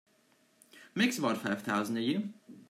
[0.95, 2.23] Makes about five thousand a year.